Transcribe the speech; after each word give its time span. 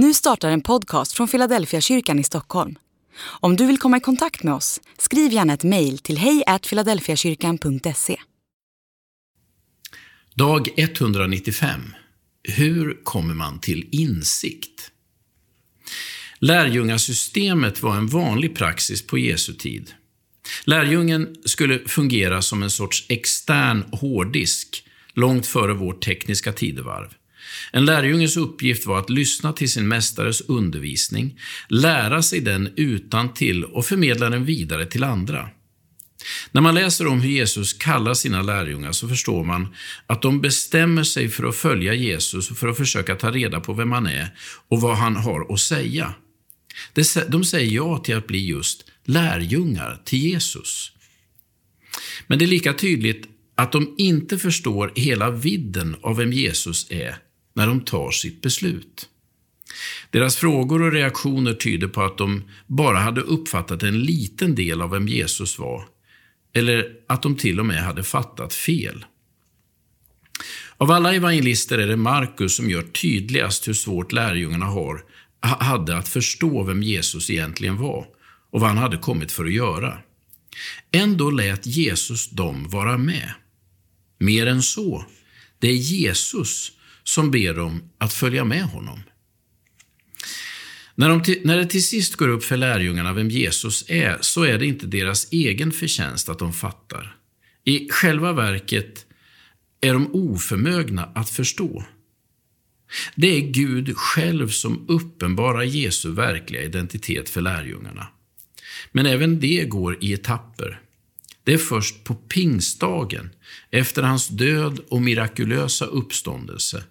Nu 0.00 0.14
startar 0.14 0.50
en 0.50 0.60
podcast 0.60 1.12
från 1.12 1.28
Philadelphia 1.28 1.80
kyrkan 1.80 2.18
i 2.18 2.24
Stockholm. 2.24 2.78
Om 3.20 3.56
du 3.56 3.66
vill 3.66 3.78
komma 3.78 3.96
i 3.96 4.00
kontakt 4.00 4.42
med 4.42 4.54
oss, 4.54 4.80
skriv 4.98 5.32
gärna 5.32 5.52
ett 5.54 5.64
mejl 5.64 5.98
till 5.98 6.18
hejfiladelfiakyrkan.se. 6.18 8.16
Dag 10.34 10.68
195. 10.76 11.80
Hur 12.42 13.04
kommer 13.04 13.34
man 13.34 13.60
till 13.60 13.88
insikt? 13.90 14.90
Lärjungasystemet 16.38 17.82
var 17.82 17.96
en 17.96 18.06
vanlig 18.06 18.56
praxis 18.56 19.06
på 19.06 19.18
Jesu 19.18 19.54
tid. 19.54 19.90
Lärjungen 20.64 21.36
skulle 21.44 21.78
fungera 21.78 22.42
som 22.42 22.62
en 22.62 22.70
sorts 22.70 23.06
extern 23.08 23.84
hårddisk 23.92 24.84
långt 25.14 25.46
före 25.46 25.74
vårt 25.74 26.04
tekniska 26.04 26.52
tidevarv. 26.52 27.14
En 27.72 27.84
lärjunges 27.84 28.36
uppgift 28.36 28.86
var 28.86 28.98
att 28.98 29.10
lyssna 29.10 29.52
till 29.52 29.72
sin 29.72 29.88
mästares 29.88 30.40
undervisning, 30.40 31.40
lära 31.68 32.22
sig 32.22 32.40
den 32.40 32.72
utan 32.76 33.34
till 33.34 33.64
och 33.64 33.86
förmedla 33.86 34.30
den 34.30 34.44
vidare 34.44 34.86
till 34.86 35.04
andra. 35.04 35.48
När 36.52 36.60
man 36.60 36.74
läser 36.74 37.06
om 37.06 37.20
hur 37.20 37.30
Jesus 37.30 37.72
kallar 37.72 38.14
sina 38.14 38.42
lärjungar 38.42 38.92
så 38.92 39.08
förstår 39.08 39.44
man 39.44 39.74
att 40.06 40.22
de 40.22 40.40
bestämmer 40.40 41.02
sig 41.02 41.28
för 41.28 41.44
att 41.44 41.56
följa 41.56 41.94
Jesus 41.94 42.50
och 42.50 42.56
för 42.56 42.68
att 42.68 42.76
försöka 42.76 43.14
ta 43.14 43.30
reda 43.30 43.60
på 43.60 43.72
vem 43.72 43.92
han 43.92 44.06
är 44.06 44.28
och 44.68 44.80
vad 44.80 44.96
han 44.96 45.16
har 45.16 45.52
att 45.52 45.60
säga. 45.60 46.14
De 47.28 47.44
säger 47.44 47.70
ja 47.70 47.98
till 47.98 48.16
att 48.16 48.26
bli 48.26 48.46
just 48.46 48.84
lärjungar 49.04 50.02
till 50.04 50.18
Jesus. 50.18 50.92
Men 52.26 52.38
det 52.38 52.44
är 52.44 52.46
lika 52.46 52.72
tydligt 52.72 53.26
att 53.54 53.72
de 53.72 53.94
inte 53.98 54.38
förstår 54.38 54.92
hela 54.94 55.30
vidden 55.30 55.96
av 56.02 56.16
vem 56.16 56.32
Jesus 56.32 56.90
är 56.90 57.16
när 57.58 57.66
de 57.66 57.80
tar 57.80 58.10
sitt 58.10 58.42
beslut. 58.42 59.08
Deras 60.10 60.36
frågor 60.36 60.82
och 60.82 60.92
reaktioner 60.92 61.54
tyder 61.54 61.88
på 61.88 62.02
att 62.02 62.18
de 62.18 62.42
bara 62.66 62.98
hade 62.98 63.20
uppfattat 63.20 63.82
en 63.82 64.02
liten 64.02 64.54
del 64.54 64.82
av 64.82 64.90
vem 64.90 65.08
Jesus 65.08 65.58
var, 65.58 65.84
eller 66.54 66.92
att 67.08 67.22
de 67.22 67.36
till 67.36 67.60
och 67.60 67.66
med 67.66 67.82
hade 67.82 68.04
fattat 68.04 68.54
fel. 68.54 69.04
Av 70.76 70.90
alla 70.90 71.14
evangelister 71.14 71.78
är 71.78 71.86
det 71.86 71.96
Markus 71.96 72.56
som 72.56 72.70
gör 72.70 72.82
tydligast 72.82 73.68
hur 73.68 73.74
svårt 73.74 74.12
lärjungarna 74.12 74.66
har, 74.66 75.04
hade 75.40 75.96
att 75.96 76.08
förstå 76.08 76.62
vem 76.62 76.82
Jesus 76.82 77.30
egentligen 77.30 77.76
var 77.76 78.06
och 78.50 78.60
vad 78.60 78.68
han 78.68 78.78
hade 78.78 78.96
kommit 78.96 79.32
för 79.32 79.44
att 79.44 79.52
göra. 79.52 79.98
Ändå 80.92 81.30
lät 81.30 81.66
Jesus 81.66 82.30
dem 82.30 82.68
vara 82.68 82.98
med. 82.98 83.32
Mer 84.18 84.46
än 84.46 84.62
så, 84.62 85.04
det 85.58 85.68
är 85.68 85.74
Jesus 85.74 86.72
som 87.08 87.30
ber 87.30 87.54
dem 87.54 87.82
att 87.98 88.12
följa 88.12 88.44
med 88.44 88.62
honom. 88.62 89.02
När, 90.94 91.08
de 91.08 91.22
till, 91.22 91.40
när 91.44 91.56
det 91.56 91.66
till 91.66 91.86
sist 91.86 92.16
går 92.16 92.28
upp 92.28 92.44
för 92.44 92.56
lärjungarna 92.56 93.12
vem 93.12 93.30
Jesus 93.30 93.84
är, 93.88 94.18
så 94.20 94.42
är 94.42 94.58
det 94.58 94.66
inte 94.66 94.86
deras 94.86 95.32
egen 95.32 95.72
förtjänst 95.72 96.28
att 96.28 96.38
de 96.38 96.52
fattar. 96.52 97.16
I 97.64 97.88
själva 97.90 98.32
verket 98.32 99.06
är 99.80 99.92
de 99.92 100.14
oförmögna 100.14 101.04
att 101.14 101.30
förstå. 101.30 101.84
Det 103.14 103.36
är 103.36 103.40
Gud 103.40 103.96
själv 103.96 104.48
som 104.48 104.84
uppenbarar 104.88 105.62
Jesu 105.62 106.12
verkliga 106.12 106.62
identitet 106.62 107.28
för 107.28 107.40
lärjungarna. 107.40 108.06
Men 108.92 109.06
även 109.06 109.40
det 109.40 109.64
går 109.64 110.04
i 110.04 110.12
etapper. 110.12 110.80
Det 111.48 111.54
är 111.54 111.58
först 111.58 112.04
på 112.04 112.14
pingstdagen, 112.14 113.30
efter 113.70 114.02
hans 114.02 114.28
död 114.28 114.80
och 114.88 115.02
mirakulösa 115.02 115.84
uppståndelse, 115.84 116.84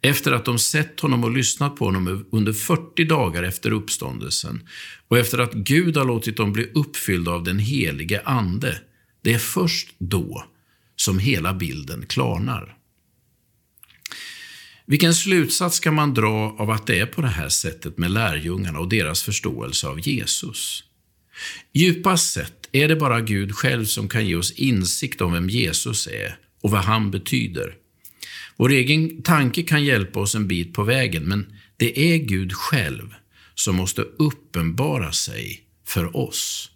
efter 0.00 0.32
att 0.32 0.44
de 0.44 0.58
sett 0.58 1.00
honom 1.00 1.24
och 1.24 1.30
lyssnat 1.30 1.76
på 1.76 1.84
honom 1.84 2.26
under 2.32 2.52
40 2.52 3.04
dagar 3.04 3.42
efter 3.42 3.70
uppståndelsen 3.70 4.68
och 5.08 5.18
efter 5.18 5.38
att 5.38 5.52
Gud 5.52 5.96
har 5.96 6.04
låtit 6.04 6.36
dem 6.36 6.52
bli 6.52 6.70
uppfyllda 6.74 7.30
av 7.30 7.44
den 7.44 7.58
helige 7.58 8.22
Ande, 8.24 8.80
det 9.22 9.34
är 9.34 9.38
först 9.38 9.94
då 9.98 10.44
som 10.96 11.18
hela 11.18 11.54
bilden 11.54 12.06
klarnar. 12.06 12.76
Vilken 14.84 15.14
slutsats 15.14 15.80
kan 15.80 15.94
man 15.94 16.14
dra 16.14 16.56
av 16.58 16.70
att 16.70 16.86
det 16.86 17.00
är 17.00 17.06
på 17.06 17.20
det 17.20 17.28
här 17.28 17.48
sättet 17.48 17.98
med 17.98 18.10
lärjungarna 18.10 18.78
och 18.78 18.88
deras 18.88 19.22
förståelse 19.22 19.86
av 19.86 20.08
Jesus? 20.08 20.84
Djupast 21.72 22.32
sett 22.32 22.65
är 22.82 22.88
det 22.88 22.96
bara 22.96 23.20
Gud 23.20 23.54
själv 23.54 23.84
som 23.84 24.08
kan 24.08 24.26
ge 24.26 24.36
oss 24.36 24.52
insikt 24.52 25.20
om 25.20 25.32
vem 25.32 25.50
Jesus 25.50 26.06
är 26.06 26.38
och 26.62 26.70
vad 26.70 26.80
han 26.80 27.10
betyder. 27.10 27.74
Vår 28.56 28.70
egen 28.70 29.22
tanke 29.22 29.62
kan 29.62 29.84
hjälpa 29.84 30.20
oss 30.20 30.34
en 30.34 30.48
bit 30.48 30.74
på 30.74 30.82
vägen, 30.82 31.22
men 31.22 31.52
det 31.76 32.14
är 32.14 32.18
Gud 32.18 32.52
själv 32.52 33.14
som 33.54 33.76
måste 33.76 34.02
uppenbara 34.02 35.12
sig 35.12 35.60
för 35.86 36.16
oss. 36.16 36.70